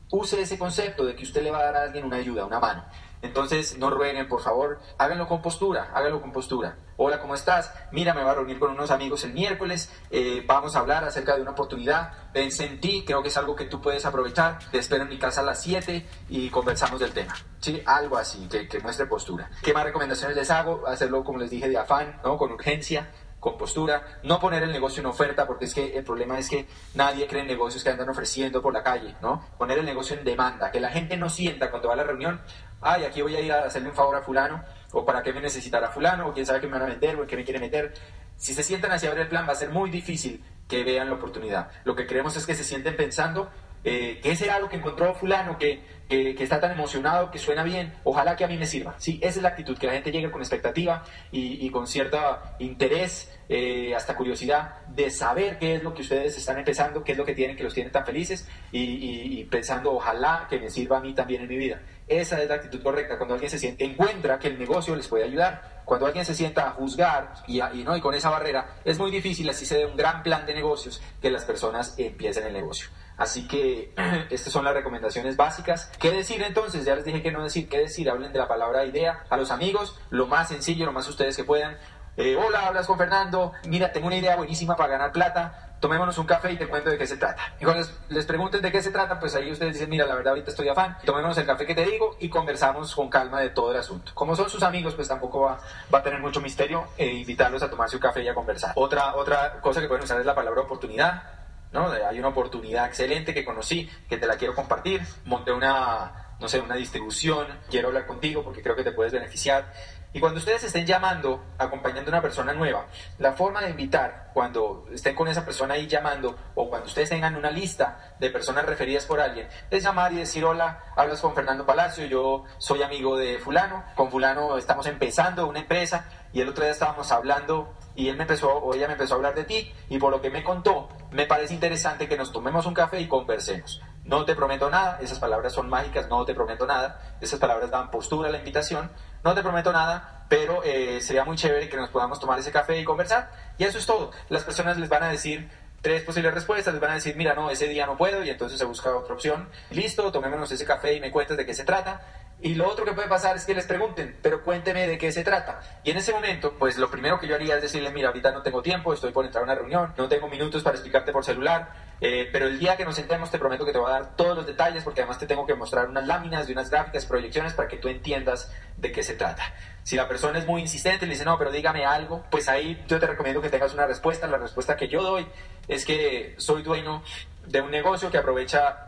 use 0.10 0.42
ese 0.42 0.58
concepto 0.58 1.06
de 1.06 1.16
que 1.16 1.24
usted 1.24 1.44
le 1.44 1.52
va 1.52 1.60
a 1.60 1.64
dar 1.66 1.76
a 1.78 1.84
alguien 1.84 2.06
una 2.06 2.18
ayuda, 2.18 2.46
una 2.46 2.60
mano. 2.60 2.84
Entonces, 3.22 3.78
no 3.78 3.90
rueguen, 3.90 4.28
por 4.28 4.42
favor, 4.42 4.80
háganlo 4.98 5.28
con 5.28 5.42
postura, 5.42 5.90
háganlo 5.94 6.22
con 6.22 6.32
postura. 6.32 6.78
Hola, 6.98 7.20
¿cómo 7.20 7.34
estás? 7.34 7.74
Mira, 7.92 8.14
me 8.14 8.22
voy 8.22 8.30
a 8.30 8.36
reunir 8.36 8.60
con 8.60 8.72
unos 8.72 8.92
amigos 8.92 9.24
el 9.24 9.34
miércoles, 9.34 9.92
eh, 10.12 10.44
vamos 10.46 10.76
a 10.76 10.80
hablar 10.80 11.04
acerca 11.04 11.36
de 11.36 11.42
una 11.42 11.52
oportunidad, 11.52 12.12
pensé 12.32 12.66
en 12.66 12.80
ti, 12.80 13.04
creo 13.06 13.24
que 13.24 13.30
es 13.30 13.38
algo 13.38 13.56
que 13.56 13.66
tú 13.66 13.82
puedes 13.82 14.06
aprovechar, 14.06 14.60
te 14.72 14.78
espero 14.78 15.04
en 15.04 15.10
mi 15.10 15.18
casa 15.18 15.42
a 15.42 15.44
las 15.44 15.62
7 15.62 16.06
y 16.30 16.50
conversamos 16.50 17.00
del 17.00 17.12
tema. 17.12 17.36
¿Sí? 17.60 17.82
Algo 17.86 18.18
así, 18.18 18.48
que, 18.48 18.68
que 18.68 18.80
muestre 18.80 19.08
postura. 19.08 19.50
¿Qué 19.64 19.74
más 19.74 19.84
recomendaciones 19.84 20.38
les 20.38 20.50
hago? 20.52 20.86
Hacerlo, 20.88 21.24
como 21.24 21.40
les 21.40 21.50
dije, 21.50 21.68
de 21.68 21.78
afán, 21.78 22.20
¿no? 22.24 22.38
Con 22.38 22.52
urgencia, 22.52 23.10
con 23.40 23.58
postura, 23.58 24.20
no 24.24 24.40
poner 24.40 24.64
el 24.64 24.72
negocio 24.72 25.02
en 25.02 25.06
oferta, 25.06 25.46
porque 25.46 25.66
es 25.66 25.74
que 25.74 25.96
el 25.98 26.04
problema 26.04 26.40
es 26.40 26.50
que 26.50 26.68
nadie 26.96 27.28
cree 27.28 27.42
en 27.42 27.48
negocios 27.48 27.84
que 27.84 27.90
andan 27.90 28.10
ofreciendo 28.10 28.62
por 28.62 28.74
la 28.74 28.84
calle, 28.84 29.16
¿no? 29.22 29.46
Poner 29.58 29.78
el 29.78 29.86
negocio 29.86 30.18
en 30.18 30.26
demanda, 30.26 30.72
que 30.72 30.80
la 30.80 30.90
gente 30.90 31.18
no 31.18 31.30
sienta 31.30 31.70
cuando 31.70 31.88
va 31.90 31.94
a 31.94 31.98
la 31.98 32.04
reunión, 32.04 32.42
ay, 32.82 33.06
aquí 33.06 33.22
voy 33.22 33.36
a 33.36 33.40
ir 33.40 33.52
a 33.52 33.66
hacerle 33.66 33.90
un 33.90 33.96
favor 33.96 34.16
a 34.16 34.22
fulano, 34.22 34.64
o 34.92 35.06
para 35.06 35.22
qué 35.22 35.34
me 35.34 35.42
necesitará 35.42 35.90
fulano, 35.90 36.28
o 36.28 36.34
quién 36.34 36.46
sabe 36.46 36.62
qué 36.62 36.68
me 36.68 36.74
van 36.74 36.84
a 36.84 36.86
vender, 36.86 37.16
o 37.16 37.22
el 37.22 37.28
que 37.28 37.36
me 37.36 37.44
quiere 37.44 37.60
meter. 37.60 37.94
Si 38.38 38.54
se 38.54 38.64
sientan 38.64 38.92
hacia 38.92 39.10
ver 39.10 39.20
el 39.20 39.28
plan, 39.28 39.48
va 39.48 39.54
a 39.54 39.56
ser 39.56 39.70
muy 39.70 39.90
difícil 39.90 40.44
que 40.68 40.84
vean 40.84 41.10
la 41.10 41.16
oportunidad. 41.16 41.72
Lo 41.86 41.96
que 41.96 42.06
queremos 42.06 42.36
es 42.36 42.46
que 42.46 42.56
se 42.56 42.64
sienten 42.64 42.96
pensando 42.96 43.50
eh, 43.90 44.20
¿qué 44.22 44.36
será 44.36 44.60
lo 44.60 44.68
que 44.68 44.76
encontró 44.76 45.14
fulano 45.14 45.58
que, 45.58 45.96
está 46.10 46.60
tan 46.60 46.72
emocionado, 46.72 47.32
que 47.32 47.40
suena 47.40 47.64
bien? 47.64 47.94
Ojalá 48.04 48.36
que 48.36 48.44
a 48.44 48.48
mí 48.50 48.58
me 48.58 48.66
sirva. 48.66 48.96
Sí, 48.98 49.18
esa 49.22 49.40
es 49.40 49.44
la 49.44 49.50
actitud, 49.50 49.78
que 49.78 49.88
la 49.88 49.94
gente 49.94 50.12
llegue 50.12 50.30
con 50.30 50.42
expectativa 50.42 51.06
y, 51.32 51.70
con 51.70 51.88
cierto 51.88 52.20
interés, 52.60 53.34
eh, 53.48 53.96
hasta 53.96 54.18
curiosidad 54.18 54.86
de 54.88 55.10
saber 55.10 55.58
qué 55.58 55.76
es 55.76 55.84
lo 55.84 55.94
que 55.94 56.02
ustedes 56.02 56.38
están 56.38 56.58
empezando, 56.58 57.02
qué 57.02 57.14
es 57.14 57.18
lo 57.18 57.24
que 57.24 57.34
tienen 57.34 57.56
que 57.56 57.64
los 57.64 57.74
tiene 57.74 57.90
tan 57.90 58.06
felices 58.06 58.46
y, 58.74 59.46
pensando, 59.46 59.94
ojalá 59.94 60.48
que 60.50 60.60
me 60.60 60.70
sirva 60.70 60.98
a 60.98 61.00
mí 61.00 61.14
también 61.14 61.44
en 61.44 61.48
mi 61.48 61.56
vida. 61.56 61.82
Esa 62.10 62.42
es 62.42 62.50
la 62.50 62.56
actitud 62.56 62.84
correcta, 62.84 63.18
cuando 63.18 63.36
alguien 63.36 63.50
se 63.50 63.58
siente, 63.58 63.86
encuentra 63.86 64.38
que 64.38 64.50
el 64.50 64.60
negocio 64.60 64.98
les 64.98 65.08
puede 65.08 65.24
ayudar. 65.24 65.78
Cuando 65.86 66.08
alguien 66.08 66.26
se 66.26 66.34
sienta 66.34 66.68
a 66.68 66.72
juzgar 66.72 67.36
y, 67.48 67.62
y, 67.62 67.84
¿no? 67.86 67.96
y 67.96 68.02
con 68.02 68.14
esa 68.14 68.30
barrera, 68.30 68.80
es 68.84 69.00
muy 69.00 69.12
difícil, 69.12 69.50
así 69.50 69.66
se 69.66 69.78
dé 69.78 69.86
un 69.86 69.96
gran 69.96 70.24
plan 70.24 70.46
de 70.46 70.54
negocios, 70.54 71.02
que 71.22 71.32
las 71.32 71.46
personas 71.46 71.96
empiecen 71.98 72.46
el 72.48 72.52
negocio. 72.52 72.90
Así 73.18 73.48
que 73.48 73.94
estas 74.30 74.54
son 74.54 74.64
las 74.64 74.74
recomendaciones 74.74 75.36
básicas. 75.36 75.92
¿Qué 76.00 76.12
decir 76.12 76.42
entonces? 76.42 76.86
Ya 76.86 76.96
les 76.96 77.06
dije 77.06 77.22
que 77.22 77.32
no 77.32 77.44
decir, 77.44 77.68
¿qué 77.68 77.80
decir? 77.80 78.10
Hablen 78.10 78.32
de 78.32 78.40
la 78.40 78.48
palabra 78.48 78.86
idea 78.86 79.26
a 79.30 79.38
los 79.38 79.52
amigos, 79.52 80.00
lo 80.10 80.28
más 80.28 80.50
sencillo, 80.50 80.86
lo 80.86 80.94
más 80.94 81.08
ustedes 81.08 81.36
que 81.36 81.44
puedan. 81.44 81.78
Eh, 82.16 82.36
hola, 82.36 82.68
hablas 82.68 82.88
con 82.88 82.98
Fernando. 82.98 83.54
Mira, 83.68 83.92
tengo 83.92 84.08
una 84.08 84.16
idea 84.16 84.36
buenísima 84.36 84.76
para 84.76 84.94
ganar 84.94 85.12
plata. 85.12 85.76
Tomémonos 85.80 86.18
un 86.18 86.26
café 86.26 86.52
y 86.52 86.58
te 86.58 86.68
cuento 86.68 86.90
de 86.90 86.98
qué 86.98 87.06
se 87.06 87.18
trata. 87.18 87.54
Y 87.60 87.64
cuando 87.64 87.84
les, 87.84 87.94
les, 88.10 88.26
pregunten 88.26 88.60
de 88.64 88.72
qué 88.72 88.82
se 88.82 88.90
trata, 88.90 89.20
pues 89.20 89.36
ahí 89.36 89.52
ustedes 89.52 89.74
dicen, 89.74 89.88
mira, 89.88 90.08
la 90.08 90.16
verdad 90.16 90.32
ahorita 90.32 90.50
estoy 90.50 90.68
afán. 90.68 90.98
Tomémonos 91.06 91.38
el 91.38 91.46
café 91.46 91.68
que 91.68 91.76
te 91.76 91.86
digo 91.86 92.18
y 92.20 92.30
conversamos 92.30 92.96
con 92.96 93.08
calma 93.10 93.42
de 93.42 93.52
todo 93.52 93.72
el 93.72 93.78
asunto. 93.78 94.12
Como 94.16 94.36
son 94.36 94.50
sus 94.50 94.64
amigos, 94.64 94.96
pues 94.96 95.08
tampoco 95.08 95.42
va, 95.42 95.60
va 95.94 96.00
a 96.00 96.04
tener 96.04 96.20
mucho 96.20 96.42
misterio 96.42 96.88
e 96.98 97.06
invitarlos 97.06 97.62
a 97.62 97.70
tomarse 97.70 97.96
un 97.96 98.02
café 98.02 98.24
y 98.24 98.28
a 98.28 98.34
conversar. 98.34 98.72
Otra, 98.76 99.16
otra 99.16 99.62
cosa 99.62 99.80
que 99.80 99.88
pueden 99.88 100.04
usar 100.04 100.20
es 100.20 100.26
la 100.26 100.34
palabra 100.34 100.62
oportunidad. 100.62 101.37
¿No? 101.72 101.92
Hay 101.92 102.20
una 102.20 102.30
oportunidad 102.30 102.86
excelente 102.88 103.34
que 103.34 103.46
conocí, 103.46 103.90
que 104.10 104.18
te 104.18 104.28
la 104.28 104.38
quiero 104.38 104.56
compartir. 104.56 105.02
Monté 105.26 105.52
una, 105.52 106.36
no 106.40 106.48
sé, 106.48 106.60
una 106.60 106.76
distribución, 106.76 107.48
quiero 107.70 107.90
hablar 107.90 108.06
contigo 108.06 108.44
porque 108.44 108.62
creo 108.62 108.76
que 108.76 108.84
te 108.84 108.92
puedes 108.92 109.14
beneficiar. 109.14 109.74
Y 110.14 110.20
cuando 110.20 110.40
ustedes 110.40 110.64
estén 110.64 110.86
llamando, 110.86 111.44
acompañando 111.58 112.10
a 112.10 112.14
una 112.14 112.22
persona 112.22 112.54
nueva, 112.54 112.86
la 113.20 113.34
forma 113.34 113.62
de 113.62 113.70
invitar, 113.70 114.32
cuando 114.34 114.88
estén 114.92 115.14
con 115.14 115.28
esa 115.28 115.46
persona 115.46 115.74
ahí 115.74 115.86
llamando, 115.86 116.36
o 116.56 116.70
cuando 116.70 116.88
ustedes 116.88 117.10
tengan 117.10 117.36
una 117.36 117.52
lista 117.52 118.16
de 118.18 118.30
personas 118.30 118.66
referidas 118.66 119.06
por 119.06 119.20
alguien, 119.20 119.48
es 119.70 119.84
llamar 119.84 120.14
y 120.14 120.18
decir, 120.18 120.46
hola, 120.46 120.86
hablas 120.96 121.20
con 121.20 121.36
Fernando 121.36 121.66
Palacio, 121.66 122.06
yo 122.06 122.46
soy 122.58 122.82
amigo 122.84 123.18
de 123.18 123.38
fulano, 123.38 123.84
con 123.96 124.10
fulano 124.10 124.58
estamos 124.58 124.88
empezando 124.88 125.46
una 125.46 125.60
empresa, 125.60 126.06
y 126.32 126.42
el 126.42 126.50
otro 126.50 126.64
día 126.64 126.72
estábamos 126.72 127.12
hablando 127.12 127.74
y 127.98 128.10
él 128.10 128.16
me 128.16 128.24
empezó, 128.24 128.54
o 128.54 128.76
ella 128.76 128.86
me 128.86 128.94
empezó 128.94 129.16
a 129.16 129.18
hablar 129.18 129.34
de 129.34 129.44
ti, 129.44 129.74
y 129.90 129.98
por 129.98 130.12
lo 130.12 130.22
que 130.22 130.30
me 130.30 130.44
contó, 130.44 130.88
me 131.12 131.26
parece 131.26 131.56
interesante 131.56 132.08
que 132.08 132.16
nos 132.16 132.32
tomemos 132.32 132.68
un 132.68 132.76
café 132.76 133.02
y 133.02 133.08
conversemos. 133.08 133.82
No 134.06 134.24
te 134.24 134.36
prometo 134.36 134.70
nada, 134.70 135.00
esas 135.02 135.20
palabras 135.20 135.52
son 135.52 135.68
mágicas, 135.68 136.08
no 136.08 136.24
te 136.24 136.36
prometo 136.36 136.68
nada, 136.68 137.18
esas 137.20 137.40
palabras 137.40 137.72
dan 137.72 137.90
postura 137.90 138.30
a 138.30 138.32
la 138.32 138.38
invitación, 138.38 138.92
no 139.24 139.34
te 139.34 139.42
prometo 139.42 139.74
nada, 139.74 140.26
pero 140.30 140.64
eh, 140.64 141.02
sería 141.02 141.26
muy 141.26 141.36
chévere 141.36 141.68
que 141.68 141.76
nos 141.76 141.90
podamos 141.90 142.20
tomar 142.20 142.38
ese 142.38 142.52
café 142.52 142.80
y 142.80 142.84
conversar, 142.84 143.32
y 143.58 143.64
eso 143.64 143.80
es 143.80 143.88
todo. 143.88 144.12
Las 144.30 144.44
personas 144.44 144.78
les 144.78 144.90
van 144.90 145.02
a 145.02 145.10
decir 145.10 145.50
tres 145.82 146.04
posibles 146.04 146.36
respuestas, 146.36 146.74
les 146.76 146.82
van 146.82 146.92
a 146.92 146.96
decir, 146.96 147.16
mira, 147.16 147.34
no, 147.34 147.50
ese 147.50 147.68
día 147.68 147.88
no 147.88 147.98
puedo, 147.98 148.24
y 148.24 148.30
entonces 148.30 148.60
se 148.60 148.66
busca 148.66 148.96
otra 148.96 149.16
opción. 149.16 149.50
Listo, 149.72 150.12
tomémonos 150.12 150.52
ese 150.52 150.66
café 150.66 150.94
y 150.94 151.00
me 151.00 151.12
cuentas 151.12 151.36
de 151.36 151.48
qué 151.48 151.56
se 151.56 151.66
trata, 151.66 152.02
y 152.40 152.54
lo 152.54 152.70
otro 152.70 152.86
que 152.86 152.94
puede 152.94 153.08
pasar 153.08 153.36
es 153.36 153.46
que 153.46 153.56
les 153.56 153.66
pregunten, 153.66 154.16
pero 154.22 154.44
cuénteme 154.44 154.88
de 154.88 155.00
qué 155.00 155.12
se 155.12 155.24
trata. 155.24 155.60
Y 155.84 155.90
en 155.90 155.98
ese 155.98 156.14
momento, 156.14 156.54
pues 156.60 156.78
lo 156.78 156.92
primero 156.92 157.20
que 157.20 157.28
yo 157.28 157.34
haría 157.34 157.56
es 157.56 157.64
decirle, 157.64 157.90
mira, 157.90 158.10
ahorita 158.10 158.32
no 158.32 158.44
tengo 158.44 158.62
tiempo, 158.62 158.94
estoy 158.94 159.12
por 159.12 159.26
entrar 159.26 159.42
a 159.42 159.46
una 159.46 159.56
reunión, 159.56 159.94
no 159.98 160.08
tengo 160.08 160.28
minutos 160.28 160.62
para 160.62 160.76
explicarte 160.76 161.12
por 161.12 161.26
celular, 161.26 161.72
eh, 162.00 162.30
pero 162.32 162.46
el 162.46 162.60
día 162.60 162.78
que 162.78 162.86
nos 162.86 162.96
sentemos 162.96 163.32
te 163.32 163.40
prometo 163.40 163.66
que 163.66 163.72
te 163.72 163.80
voy 163.80 163.90
a 163.90 163.94
dar 163.96 164.16
todos 164.16 164.36
los 164.36 164.46
detalles 164.46 164.84
porque 164.84 165.02
además 165.02 165.18
te 165.18 165.26
tengo 165.26 165.48
que 165.48 165.56
mostrar 165.56 165.90
unas 165.90 166.06
láminas 166.06 166.46
de 166.46 166.54
unas 166.54 166.70
gráficas, 166.70 167.08
proyecciones 167.08 167.54
para 167.54 167.68
que 167.68 167.78
tú 167.78 167.88
entiendas 167.88 168.52
de 168.78 168.92
qué 168.92 169.02
se 169.02 169.16
trata. 169.16 169.44
Si 169.82 169.96
la 169.96 170.08
persona 170.08 170.38
es 170.38 170.46
muy 170.46 170.62
insistente 170.62 171.06
y 171.06 171.08
le 171.08 171.16
dice, 171.16 171.26
no, 171.26 171.40
pero 171.40 171.52
dígame 171.52 171.86
algo, 171.86 172.24
pues 172.30 172.50
ahí 172.50 172.84
yo 172.88 173.00
te 173.00 173.08
recomiendo 173.08 173.42
que 173.42 173.50
tengas 173.50 173.74
una 173.74 173.88
respuesta. 173.88 174.28
La 174.28 174.38
respuesta 174.38 174.78
que 174.78 174.88
yo 174.88 175.02
doy 175.02 175.26
es 175.68 175.86
que 175.86 176.36
soy 176.38 176.62
dueño 176.62 177.02
de 177.48 177.62
un 177.62 177.72
negocio 177.72 178.12
que 178.12 178.18
aprovecha 178.18 178.87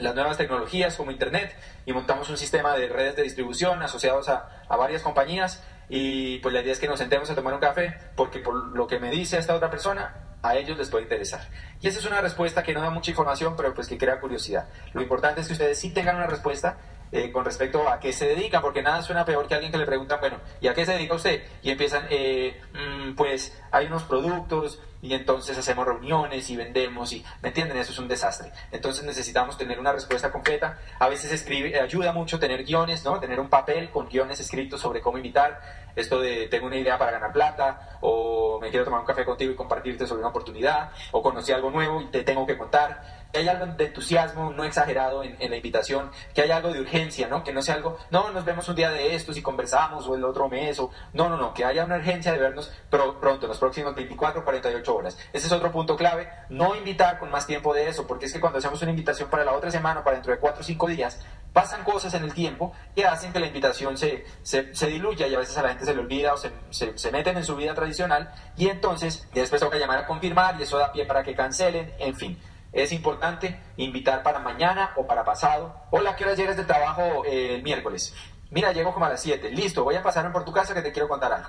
las 0.00 0.14
nuevas 0.14 0.36
tecnologías 0.36 0.96
como 0.96 1.10
Internet 1.10 1.54
y 1.86 1.92
montamos 1.92 2.28
un 2.30 2.36
sistema 2.36 2.76
de 2.76 2.88
redes 2.88 3.16
de 3.16 3.22
distribución 3.22 3.82
asociados 3.82 4.28
a, 4.28 4.64
a, 4.68 4.76
varias 4.76 5.02
compañías 5.02 5.62
y 5.88 6.38
pues 6.38 6.54
la 6.54 6.62
idea 6.62 6.72
es 6.72 6.78
que 6.78 6.88
nos 6.88 6.98
sentemos 6.98 7.30
a 7.30 7.34
tomar 7.34 7.54
un 7.54 7.60
café 7.60 7.96
porque 8.16 8.40
por 8.40 8.54
lo 8.76 8.86
que 8.86 8.98
me 8.98 9.10
dice 9.10 9.38
esta 9.38 9.54
otra 9.54 9.70
persona 9.70 10.14
a 10.42 10.56
ellos 10.56 10.78
les 10.78 10.88
puede 10.88 11.04
interesar. 11.04 11.46
Y 11.80 11.88
esa 11.88 11.98
es 11.98 12.06
una 12.06 12.20
respuesta 12.20 12.62
que 12.62 12.72
no 12.72 12.80
da 12.80 12.90
mucha 12.90 13.10
información 13.10 13.54
pero 13.56 13.74
pues 13.74 13.88
que 13.88 13.98
crea 13.98 14.20
curiosidad. 14.20 14.68
Lo 14.94 15.02
importante 15.02 15.42
es 15.42 15.46
que 15.46 15.52
ustedes 15.52 15.78
sí 15.78 15.90
tengan 15.90 16.16
una 16.16 16.26
respuesta 16.26 16.78
eh, 17.12 17.32
con 17.32 17.44
respecto 17.44 17.88
a 17.88 17.98
qué 17.98 18.12
se 18.12 18.26
dedican, 18.26 18.62
porque 18.62 18.82
nada 18.82 19.02
suena 19.02 19.24
peor 19.24 19.48
que 19.48 19.54
alguien 19.54 19.72
que 19.72 19.78
le 19.78 19.86
preguntan, 19.86 20.20
bueno, 20.20 20.38
¿y 20.60 20.68
a 20.68 20.74
qué 20.74 20.86
se 20.86 20.92
dedica 20.92 21.14
usted? 21.14 21.42
Y 21.62 21.70
empiezan, 21.70 22.06
eh, 22.10 22.60
mmm, 22.72 23.14
pues 23.14 23.58
hay 23.70 23.86
unos 23.86 24.04
productos 24.04 24.80
y 25.02 25.14
entonces 25.14 25.56
hacemos 25.56 25.86
reuniones 25.86 26.50
y 26.50 26.56
vendemos 26.56 27.12
y, 27.12 27.24
¿me 27.42 27.48
entienden? 27.48 27.78
Eso 27.78 27.92
es 27.92 27.98
un 27.98 28.06
desastre. 28.06 28.52
Entonces 28.70 29.04
necesitamos 29.04 29.56
tener 29.56 29.80
una 29.80 29.92
respuesta 29.92 30.30
completa. 30.30 30.78
A 30.98 31.08
veces 31.08 31.32
escribe, 31.32 31.80
ayuda 31.80 32.12
mucho 32.12 32.38
tener 32.38 32.64
guiones, 32.64 33.04
¿no? 33.04 33.18
Tener 33.18 33.40
un 33.40 33.48
papel 33.48 33.90
con 33.90 34.08
guiones 34.08 34.40
escritos 34.40 34.80
sobre 34.80 35.00
cómo 35.00 35.16
invitar. 35.16 35.60
Esto 35.96 36.20
de 36.20 36.48
tengo 36.48 36.66
una 36.66 36.76
idea 36.76 36.98
para 36.98 37.12
ganar 37.12 37.32
plata, 37.32 37.98
o 38.00 38.58
me 38.60 38.70
quiero 38.70 38.84
tomar 38.84 39.00
un 39.00 39.06
café 39.06 39.24
contigo 39.24 39.52
y 39.52 39.56
compartirte 39.56 40.06
sobre 40.06 40.20
una 40.20 40.28
oportunidad, 40.28 40.90
o 41.10 41.22
conocí 41.22 41.50
algo 41.50 41.70
nuevo 41.70 42.00
y 42.02 42.06
te 42.06 42.22
tengo 42.22 42.46
que 42.46 42.56
contar 42.56 43.19
hay 43.38 43.48
algo 43.48 43.66
de 43.66 43.86
entusiasmo 43.86 44.52
no 44.52 44.64
exagerado 44.64 45.22
en, 45.22 45.50
la 45.50 45.56
invitación, 45.56 46.10
que 46.34 46.42
hay 46.42 46.50
algo 46.50 46.72
de 46.72 46.80
urgencia, 46.80 47.28
¿no? 47.28 47.44
Que 47.44 47.52
no 47.52 47.62
sea 47.62 47.74
algo, 47.74 47.98
no, 48.10 48.30
nos 48.30 48.44
vemos 48.44 48.68
un 48.68 48.76
día 48.76 48.90
de 48.90 49.14
estos 49.14 49.36
y 49.36 49.42
conversamos 49.42 50.06
o 50.08 50.14
el 50.14 50.24
otro 50.24 50.48
mes, 50.48 50.78
o 50.78 50.90
no, 51.12 51.28
no, 51.28 51.36
no, 51.36 51.54
que 51.54 51.64
haya 51.64 51.84
una 51.84 51.96
urgencia 51.96 52.32
de 52.32 52.38
vernos 52.38 52.72
pronto, 52.90 53.46
en 53.46 53.48
los 53.48 53.58
próximos 53.58 53.94
24, 53.94 54.44
48 54.44 54.94
horas. 54.94 55.18
Ese 55.32 55.46
es 55.46 55.52
otro 55.52 55.70
punto 55.70 55.96
clave, 55.96 56.28
no 56.48 56.74
invitar 56.74 57.18
con 57.18 57.30
más 57.30 57.46
tiempo 57.46 57.74
de 57.74 57.88
eso, 57.88 58.06
porque 58.06 58.26
es 58.26 58.32
que 58.32 58.40
cuando 58.40 58.58
hacemos 58.58 58.80
una 58.82 58.90
invitación 58.90 59.28
para 59.30 59.44
la 59.44 59.52
otra 59.52 59.70
semana, 59.70 60.02
para 60.02 60.16
dentro 60.16 60.32
de 60.32 60.38
4 60.38 60.60
o 60.60 60.64
5 60.64 60.86
días, 60.88 61.20
pasan 61.52 61.84
cosas 61.84 62.14
en 62.14 62.24
el 62.24 62.34
tiempo 62.34 62.72
que 62.94 63.04
hacen 63.04 63.32
que 63.32 63.40
la 63.40 63.46
invitación 63.46 63.96
se, 63.96 64.24
se, 64.42 64.74
se 64.74 64.86
diluya 64.86 65.26
y 65.26 65.34
a 65.34 65.38
veces 65.38 65.56
a 65.58 65.62
la 65.62 65.70
gente 65.70 65.84
se 65.84 65.94
le 65.94 66.00
olvida 66.00 66.32
o 66.34 66.36
se, 66.36 66.52
se, 66.70 66.96
se, 66.96 67.10
meten 67.10 67.36
en 67.36 67.44
su 67.44 67.56
vida 67.56 67.74
tradicional 67.74 68.32
y 68.56 68.68
entonces 68.68 69.28
después 69.34 69.60
toca 69.60 69.76
llamar 69.76 69.98
a 69.98 70.06
confirmar 70.06 70.56
y 70.58 70.62
eso 70.62 70.78
da 70.78 70.92
pie 70.92 71.06
para 71.06 71.22
que 71.22 71.34
cancelen, 71.34 71.92
en 71.98 72.14
fin. 72.14 72.38
Es 72.72 72.92
importante 72.92 73.58
invitar 73.76 74.22
para 74.22 74.38
mañana 74.38 74.92
o 74.96 75.06
para 75.06 75.24
pasado. 75.24 75.74
Hola, 75.90 76.14
¿qué 76.14 76.24
hora 76.24 76.34
llegas 76.34 76.56
de 76.56 76.64
trabajo 76.64 77.24
eh, 77.24 77.56
el 77.56 77.62
miércoles? 77.62 78.14
Mira, 78.50 78.72
llego 78.72 78.92
como 78.92 79.06
a 79.06 79.08
las 79.08 79.22
7. 79.22 79.50
Listo, 79.50 79.82
voy 79.82 79.96
a 79.96 80.02
pasar 80.02 80.30
por 80.32 80.44
tu 80.44 80.52
casa 80.52 80.72
que 80.72 80.82
te 80.82 80.92
quiero 80.92 81.08
contar 81.08 81.32
algo. 81.32 81.48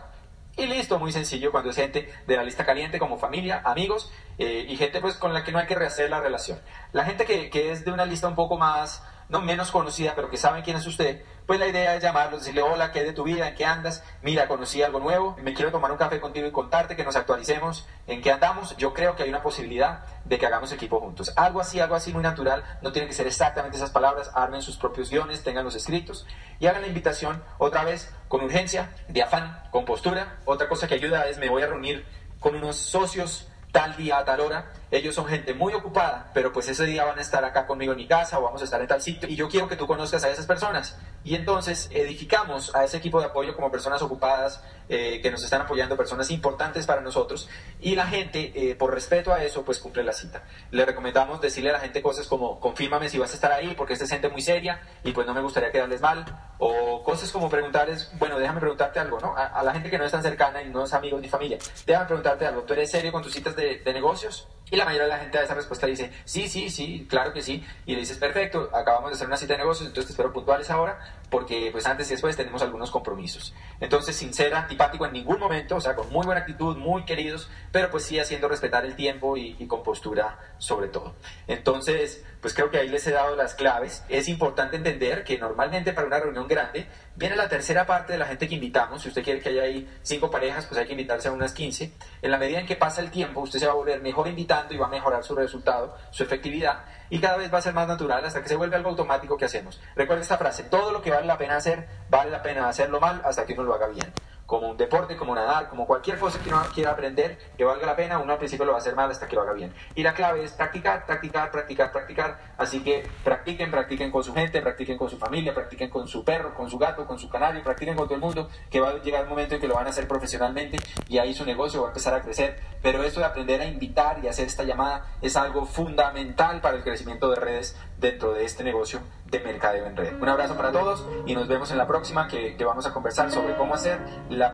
Y 0.57 0.65
listo, 0.65 0.99
muy 0.99 1.11
sencillo 1.11 1.51
cuando 1.51 1.69
es 1.69 1.75
gente 1.75 2.11
de 2.27 2.35
la 2.35 2.43
lista 2.43 2.65
caliente 2.65 2.99
como 2.99 3.17
familia, 3.17 3.61
amigos 3.63 4.11
eh, 4.37 4.65
y 4.67 4.75
gente 4.75 4.99
pues 4.99 5.15
con 5.15 5.33
la 5.33 5.43
que 5.43 5.51
no 5.51 5.59
hay 5.59 5.67
que 5.67 5.75
rehacer 5.75 6.09
la 6.09 6.19
relación. 6.19 6.59
La 6.91 7.05
gente 7.05 7.25
que, 7.25 7.49
que 7.49 7.71
es 7.71 7.85
de 7.85 7.91
una 7.91 8.05
lista 8.05 8.27
un 8.27 8.35
poco 8.35 8.57
más 8.57 9.03
no 9.31 9.39
menos 9.39 9.71
conocida, 9.71 10.13
pero 10.13 10.29
que 10.29 10.35
saben 10.35 10.61
quién 10.61 10.75
es 10.75 10.85
usted, 10.85 11.23
pues 11.47 11.57
la 11.57 11.65
idea 11.65 11.95
es 11.95 12.03
llamarlo, 12.03 12.37
decirle, 12.37 12.61
hola, 12.61 12.91
¿qué 12.91 12.99
es 12.99 13.05
de 13.05 13.13
tu 13.13 13.23
vida? 13.23 13.47
¿En 13.47 13.55
qué 13.55 13.65
andas? 13.65 14.03
Mira, 14.21 14.49
conocí 14.49 14.83
algo 14.83 14.99
nuevo, 14.99 15.37
me 15.41 15.53
quiero 15.53 15.71
tomar 15.71 15.89
un 15.89 15.97
café 15.97 16.19
contigo 16.19 16.47
y 16.47 16.51
contarte, 16.51 16.97
que 16.97 17.05
nos 17.05 17.15
actualicemos, 17.15 17.87
en 18.07 18.21
qué 18.21 18.29
andamos. 18.29 18.75
Yo 18.75 18.93
creo 18.93 19.15
que 19.15 19.23
hay 19.23 19.29
una 19.29 19.41
posibilidad 19.41 20.03
de 20.25 20.37
que 20.37 20.45
hagamos 20.45 20.73
equipo 20.73 20.99
juntos. 20.99 21.31
Algo 21.37 21.61
así, 21.61 21.79
algo 21.79 21.95
así 21.95 22.11
muy 22.11 22.21
natural, 22.21 22.63
no 22.81 22.91
tiene 22.91 23.07
que 23.07 23.13
ser 23.13 23.25
exactamente 23.25 23.77
esas 23.77 23.91
palabras, 23.91 24.31
armen 24.33 24.61
sus 24.61 24.75
propios 24.75 25.09
guiones, 25.09 25.43
tengan 25.43 25.63
los 25.63 25.75
escritos 25.75 26.27
y 26.59 26.67
hagan 26.67 26.81
la 26.81 26.89
invitación 26.89 27.41
otra 27.57 27.85
vez 27.85 28.13
con 28.27 28.43
urgencia, 28.43 28.91
de 29.07 29.23
afán, 29.23 29.63
con 29.71 29.85
postura. 29.85 30.39
Otra 30.43 30.67
cosa 30.67 30.89
que 30.89 30.95
ayuda 30.95 31.27
es, 31.27 31.37
me 31.37 31.49
voy 31.49 31.63
a 31.63 31.67
reunir 31.67 32.05
con 32.41 32.55
unos 32.55 32.75
socios 32.75 33.47
tal 33.71 33.95
día 33.95 34.17
a 34.17 34.25
tal 34.25 34.41
hora 34.41 34.65
ellos 34.91 35.15
son 35.15 35.25
gente 35.25 35.53
muy 35.53 35.73
ocupada, 35.73 36.29
pero 36.33 36.51
pues 36.51 36.67
ese 36.67 36.85
día 36.85 37.05
van 37.05 37.17
a 37.17 37.21
estar 37.21 37.43
acá 37.45 37.65
conmigo 37.65 37.93
en 37.93 37.97
mi 37.97 38.07
casa 38.07 38.39
o 38.39 38.43
vamos 38.43 38.61
a 38.61 38.65
estar 38.65 38.81
en 38.81 38.87
tal 38.87 39.01
sitio 39.01 39.29
y 39.29 39.35
yo 39.35 39.47
quiero 39.47 39.67
que 39.67 39.77
tú 39.77 39.87
conozcas 39.87 40.23
a 40.25 40.29
esas 40.29 40.45
personas. 40.45 40.97
Y 41.23 41.35
entonces 41.35 41.89
edificamos 41.91 42.73
a 42.75 42.83
ese 42.83 42.97
equipo 42.97 43.19
de 43.19 43.27
apoyo 43.27 43.55
como 43.55 43.71
personas 43.71 44.01
ocupadas 44.01 44.63
eh, 44.89 45.21
que 45.21 45.31
nos 45.31 45.43
están 45.43 45.61
apoyando, 45.61 45.95
personas 45.95 46.29
importantes 46.31 46.85
para 46.85 46.99
nosotros 46.99 47.47
y 47.79 47.95
la 47.95 48.07
gente, 48.07 48.51
eh, 48.53 48.75
por 48.75 48.93
respeto 48.93 49.31
a 49.31 49.43
eso, 49.43 49.63
pues 49.63 49.79
cumple 49.79 50.03
la 50.03 50.11
cita. 50.11 50.43
Le 50.71 50.83
recomendamos 50.83 51.39
decirle 51.39 51.69
a 51.69 51.73
la 51.73 51.79
gente 51.79 52.01
cosas 52.01 52.27
como 52.27 52.59
confírmame 52.59 53.07
si 53.07 53.17
vas 53.17 53.31
a 53.31 53.35
estar 53.35 53.51
ahí 53.51 53.73
porque 53.77 53.93
esta 53.93 54.05
es 54.05 54.11
gente 54.11 54.27
muy 54.29 54.41
seria 54.41 54.81
y 55.03 55.11
pues 55.11 55.25
no 55.25 55.33
me 55.33 55.41
gustaría 55.41 55.71
quedarles 55.71 56.01
mal 56.01 56.25
o 56.57 57.03
cosas 57.03 57.31
como 57.31 57.49
preguntarles, 57.49 58.11
bueno, 58.19 58.37
déjame 58.37 58.59
preguntarte 58.59 58.99
algo, 58.99 59.19
¿no? 59.19 59.35
A, 59.37 59.63
la 59.63 59.73
gente 59.73 59.89
que 59.89 59.97
no 59.97 60.05
es 60.05 60.11
tan 60.11 60.23
cercana 60.23 60.61
y 60.61 60.69
no 60.69 60.83
es 60.83 60.93
amigos 60.93 61.21
ni 61.21 61.29
familia, 61.29 61.57
déjame 61.85 62.07
preguntarte 62.07 62.45
algo, 62.45 62.63
¿tú 62.63 62.73
eres 62.73 62.91
serio 62.91 63.11
con 63.11 63.23
tus 63.23 63.31
citas 63.31 63.55
de, 63.55 63.79
de 63.79 63.93
negocios? 63.93 64.47
Y 64.71 64.77
la 64.77 64.85
mayoría 64.85 65.03
de 65.03 65.09
la 65.09 65.19
gente 65.19 65.37
a 65.37 65.43
esa 65.43 65.53
respuesta 65.53 65.85
dice, 65.85 66.11
sí, 66.23 66.47
sí, 66.47 66.69
sí, 66.69 67.05
claro 67.09 67.33
que 67.33 67.41
sí. 67.41 67.61
Y 67.85 67.93
le 67.93 67.99
dices, 67.99 68.17
perfecto, 68.17 68.69
acabamos 68.73 69.11
de 69.11 69.15
hacer 69.15 69.27
una 69.27 69.35
cita 69.35 69.53
de 69.53 69.59
negocios, 69.59 69.87
entonces 69.87 70.07
te 70.07 70.13
espero 70.13 70.31
puntuales 70.31 70.69
ahora, 70.69 70.97
porque 71.29 71.69
pues 71.73 71.85
antes 71.85 72.07
y 72.07 72.11
después 72.11 72.37
tenemos 72.37 72.61
algunos 72.61 72.89
compromisos. 72.89 73.53
Entonces, 73.81 74.15
sincera, 74.15 74.59
antipático 74.59 75.05
en 75.05 75.11
ningún 75.11 75.39
momento, 75.39 75.75
o 75.75 75.81
sea, 75.81 75.93
con 75.93 76.09
muy 76.09 76.25
buena 76.25 76.41
actitud, 76.41 76.77
muy 76.77 77.03
queridos, 77.03 77.49
pero 77.73 77.91
pues 77.91 78.05
sí 78.05 78.17
haciendo 78.17 78.47
respetar 78.47 78.85
el 78.85 78.95
tiempo 78.95 79.35
y, 79.35 79.57
y 79.59 79.67
con 79.67 79.83
postura 79.83 80.39
sobre 80.57 80.87
todo. 80.87 81.15
Entonces, 81.47 82.23
pues 82.39 82.53
creo 82.53 82.71
que 82.71 82.77
ahí 82.77 82.87
les 82.87 83.05
he 83.07 83.11
dado 83.11 83.35
las 83.35 83.55
claves. 83.55 84.05
Es 84.07 84.29
importante 84.29 84.77
entender 84.77 85.25
que 85.25 85.37
normalmente 85.37 85.91
para 85.91 86.07
una 86.07 86.19
reunión 86.19 86.47
grande 86.47 86.87
viene 87.21 87.35
la 87.35 87.47
tercera 87.47 87.85
parte 87.85 88.13
de 88.13 88.19
la 88.19 88.25
gente 88.25 88.49
que 88.49 88.55
invitamos. 88.55 89.03
Si 89.03 89.09
usted 89.09 89.23
quiere 89.23 89.39
que 89.39 89.49
haya 89.49 89.61
ahí 89.61 89.87
cinco 90.01 90.31
parejas, 90.31 90.65
pues 90.65 90.79
hay 90.79 90.87
que 90.87 90.93
invitarse 90.93 91.27
a 91.27 91.31
unas 91.31 91.53
15. 91.53 91.93
En 92.23 92.31
la 92.31 92.39
medida 92.39 92.59
en 92.59 92.65
que 92.65 92.75
pasa 92.75 92.99
el 92.99 93.11
tiempo, 93.11 93.41
usted 93.41 93.59
se 93.59 93.67
va 93.67 93.73
a 93.73 93.75
volver 93.75 94.01
mejor 94.01 94.27
invitando 94.27 94.73
y 94.73 94.77
va 94.77 94.87
a 94.87 94.89
mejorar 94.89 95.23
su 95.23 95.35
resultado, 95.35 95.95
su 96.09 96.23
efectividad, 96.23 96.83
y 97.11 97.19
cada 97.19 97.37
vez 97.37 97.53
va 97.53 97.59
a 97.59 97.61
ser 97.61 97.75
más 97.75 97.87
natural 97.87 98.25
hasta 98.25 98.41
que 98.41 98.49
se 98.49 98.55
vuelve 98.55 98.75
algo 98.75 98.89
automático 98.89 99.37
que 99.37 99.45
hacemos. 99.45 99.79
Recuerden 99.95 100.23
esta 100.23 100.39
frase, 100.39 100.63
todo 100.63 100.91
lo 100.91 101.03
que 101.03 101.11
vale 101.11 101.27
la 101.27 101.37
pena 101.37 101.57
hacer, 101.57 101.87
vale 102.09 102.31
la 102.31 102.41
pena 102.41 102.67
hacerlo 102.67 102.99
mal 102.99 103.21
hasta 103.23 103.45
que 103.45 103.53
uno 103.53 103.63
lo 103.63 103.75
haga 103.75 103.87
bien 103.87 104.11
como 104.51 104.67
un 104.67 104.75
deporte, 104.75 105.15
como 105.15 105.33
nadar, 105.33 105.69
como 105.69 105.87
cualquier 105.87 106.19
cosa 106.19 106.37
que 106.43 106.49
uno 106.49 106.61
quiera 106.73 106.91
aprender 106.91 107.37
que 107.55 107.63
valga 107.63 107.87
la 107.87 107.95
pena, 107.95 108.19
uno 108.19 108.33
al 108.33 108.37
principio 108.37 108.65
lo 108.65 108.73
va 108.73 108.79
a 108.79 108.81
hacer 108.81 108.97
mal 108.97 109.09
hasta 109.09 109.25
que 109.25 109.37
lo 109.37 109.43
haga 109.43 109.53
bien. 109.53 109.73
Y 109.95 110.03
la 110.03 110.13
clave 110.13 110.43
es 110.43 110.51
practicar, 110.51 111.05
practicar, 111.05 111.49
practicar, 111.51 111.89
practicar. 111.93 112.37
Así 112.57 112.83
que 112.83 113.07
practiquen, 113.23 113.71
practiquen 113.71 114.11
con 114.11 114.25
su 114.25 114.33
gente, 114.33 114.61
practiquen 114.61 114.97
con 114.97 115.09
su 115.09 115.17
familia, 115.17 115.53
practiquen 115.53 115.89
con 115.89 116.05
su 116.05 116.25
perro, 116.25 116.53
con 116.53 116.69
su 116.69 116.77
gato, 116.77 117.05
con 117.05 117.17
su 117.17 117.29
canario, 117.29 117.63
practiquen 117.63 117.95
con 117.95 118.07
todo 118.07 118.15
el 118.15 118.19
mundo, 118.19 118.49
que 118.69 118.81
va 118.81 118.89
a 118.89 118.97
llegar 118.97 119.23
un 119.23 119.29
momento 119.29 119.55
en 119.55 119.61
que 119.61 119.69
lo 119.69 119.75
van 119.75 119.87
a 119.87 119.91
hacer 119.91 120.05
profesionalmente 120.05 120.79
y 121.07 121.17
ahí 121.17 121.33
su 121.33 121.45
negocio 121.45 121.83
va 121.83 121.87
a 121.87 121.91
empezar 121.91 122.13
a 122.13 122.21
crecer. 122.21 122.59
Pero 122.81 123.05
esto 123.05 123.21
de 123.21 123.27
aprender 123.27 123.61
a 123.61 123.65
invitar 123.65 124.19
y 124.21 124.27
hacer 124.27 124.47
esta 124.47 124.63
llamada 124.63 125.05
es 125.21 125.37
algo 125.37 125.65
fundamental 125.65 126.59
para 126.59 126.75
el 126.75 126.83
crecimiento 126.83 127.29
de 127.29 127.37
redes 127.37 127.77
dentro 128.01 128.33
de 128.33 128.43
este 128.43 128.63
negocio 128.63 128.99
de 129.27 129.39
mercadeo 129.39 129.85
en 129.85 129.95
red. 129.95 130.19
Un 130.19 130.27
abrazo 130.27 130.57
para 130.57 130.71
todos 130.71 131.05
y 131.25 131.35
nos 131.35 131.47
vemos 131.47 131.71
en 131.71 131.77
la 131.77 131.87
próxima 131.87 132.27
que, 132.27 132.57
que 132.57 132.65
vamos 132.65 132.85
a 132.87 132.93
conversar 132.93 133.31
sobre 133.31 133.55
cómo 133.55 133.75
hacer 133.75 133.99
la 134.29 134.49